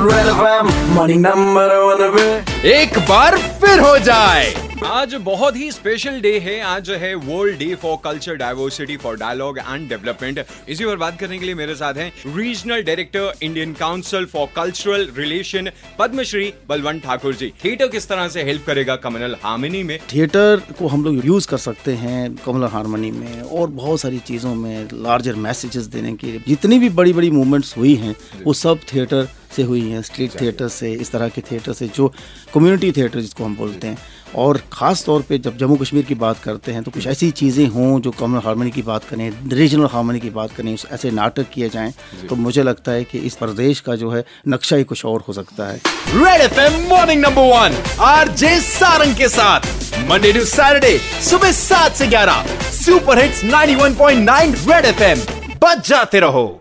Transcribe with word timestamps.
Morning 0.00 1.20
number 1.20 1.76
one 1.76 2.08
पे। 2.16 2.72
एक 2.72 2.98
बार 3.08 3.36
फिर 3.60 3.80
हो 3.80 3.96
जाए। 3.98 4.52
आज 4.86 5.14
बहुत 5.14 5.56
ही 5.56 5.70
स्पेशल 5.72 6.20
डे 6.20 6.32
है। 6.38 6.60
आज 6.64 6.90
है 7.00 7.14
world 7.14 7.58
day 7.58 7.74
for 7.74 7.96
culture 8.04 8.34
diversity 8.34 8.96
for 8.96 9.16
dialogue 9.16 9.58
and 9.58 9.88
development 9.88 10.44
इसी 10.68 10.84
पर 10.84 10.96
बात 10.96 11.18
करने 11.20 11.38
के 11.38 11.44
लिए 11.44 11.54
मेरे 11.54 11.74
साथ 11.74 11.94
हैं 11.94 12.36
regional 12.36 12.82
director 12.82 13.32
Indian 13.42 13.72
council 13.72 14.24
for 14.26 14.46
cultural 14.56 15.08
relation 15.16 15.70
Padmashri 15.98 16.52
Balwant 16.68 17.02
Thakur 17.02 17.34
ji. 17.34 17.52
Theatre 17.64 17.88
किस 17.88 18.08
तरह 18.08 18.28
से 18.28 18.42
हेल्प 18.42 18.64
करेगा 18.66 18.96
कम्युनल 18.96 19.36
हार्मनी 19.42 19.82
में? 19.82 19.98
थिएटर 20.12 20.62
को 20.78 20.88
हम 20.88 21.04
लोग 21.04 21.26
यूज़ 21.26 21.48
कर 21.48 21.58
सकते 21.58 21.94
हैं 21.94 22.34
कमल 22.36 22.64
हारमोनी 22.72 23.10
में 23.10 23.42
और 23.42 23.68
बहुत 23.82 24.00
सारी 24.00 24.18
चीज़ों 24.26 24.54
में 24.54 24.88
लार्जर 24.94 25.34
मैसेजेस 25.48 25.84
देने 25.88 26.12
के 26.14 26.38
जितनी 26.48 26.78
भी 26.78 26.88
बड़ी 27.00 27.12
बड़ी 27.12 27.30
मूवमेंट्स 27.30 27.76
हुई 27.76 27.94
हैं 27.96 28.14
वो 28.44 28.52
सब 28.54 28.80
थिएटर 28.94 29.28
से 29.56 29.62
हुई 29.62 29.88
हैं 29.90 30.02
स्ट्रीट 30.02 30.40
थिएटर 30.40 30.68
से 30.68 30.92
इस 30.92 31.12
तरह 31.12 31.28
के 31.28 31.40
थिएटर 31.40 31.72
से 31.72 31.88
जो 31.88 32.12
कम्युनिटी 32.54 32.92
थिएटर 32.92 33.20
जिसको 33.20 33.44
हम 33.44 33.56
बोलते 33.56 33.86
हैं। 33.86 33.98
और 34.36 34.60
ख़ास 34.72 35.04
तौर 35.04 35.22
पे 35.28 35.38
जब 35.38 35.56
जम्मू 35.58 35.76
कश्मीर 35.76 36.04
की 36.04 36.14
बात 36.14 36.38
करते 36.38 36.72
हैं 36.72 36.82
तो 36.82 36.90
कुछ 36.90 37.06
ऐसी 37.06 37.30
चीज़ें 37.30 37.66
हों 37.66 38.00
जो 38.00 38.10
कमल 38.10 38.40
हारमोनी 38.40 38.70
की 38.70 38.82
बात 38.82 39.04
करें 39.04 39.50
रीजनल 39.52 39.86
हारमोनी 39.92 40.20
की 40.20 40.30
बात 40.30 40.52
करें 40.52 40.72
ऐसे 40.72 41.10
नाटक 41.10 41.50
किए 41.50 41.68
जाएँ 41.68 41.92
तो 42.28 42.36
मुझे 42.36 42.62
लगता 42.62 42.92
है 42.92 43.04
कि 43.04 43.18
इस 43.18 43.34
प्रदेश 43.36 43.80
का 43.80 43.96
जो 43.96 44.10
है 44.10 44.24
नक्शा 44.48 44.76
ही 44.76 44.84
कुछ 44.84 45.04
और 45.04 45.24
हो 45.28 45.32
सकता 45.32 45.68
है। 45.68 45.80
Red 46.14 46.40
FM 46.42 46.80
morning 46.88 47.22
number 47.22 47.50
one 47.52 47.82
RJ 48.02 48.58
Sarang 48.60 49.16
के 49.16 49.28
साथ। 49.28 49.66
मंडे 50.10 50.32
टू 50.32 50.44
सैटरडे 50.46 50.96
सुबह 51.30 51.52
सात 51.54 51.92
से 51.92 52.06
ग्यारह 52.06 52.56
सुपर 52.72 53.22
हिट्स 53.22 53.44
91.9 53.44 54.54
रेड 54.68 54.84
एफएम 54.86 55.18
बच 55.64 55.88
जाते 55.88 56.20
रहो। 56.20 56.59